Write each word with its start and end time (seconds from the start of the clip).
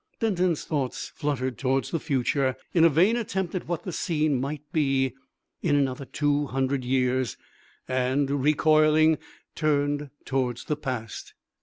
Denton's 0.19 0.63
thoughts 0.65 1.09
fluttered 1.13 1.59
towards 1.59 1.91
the 1.91 1.99
future 1.99 2.55
in 2.73 2.83
a 2.83 2.89
vain 2.89 3.15
attempt 3.15 3.53
at 3.53 3.67
what 3.67 3.83
that 3.83 3.91
scene 3.91 4.41
might 4.41 4.63
be 4.73 5.13
in 5.61 5.75
another 5.75 6.05
two 6.05 6.47
hundred 6.47 6.83
years, 6.83 7.37
and, 7.87 8.43
recoiling, 8.43 9.19
turned 9.53 10.09
towards 10.25 10.63
the 10.65 10.75
past. 10.75 11.35